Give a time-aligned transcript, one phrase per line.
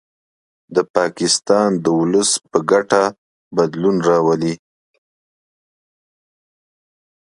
[0.75, 3.03] د پاکستان د ولس په ګټه
[3.57, 4.55] بدلون راولي